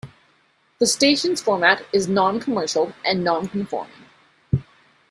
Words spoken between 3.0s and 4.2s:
and nonconforming.